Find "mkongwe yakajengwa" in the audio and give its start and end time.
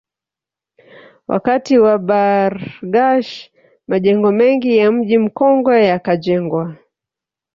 5.17-6.75